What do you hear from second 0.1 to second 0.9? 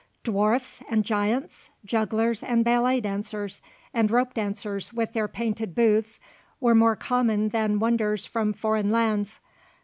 Dwarfs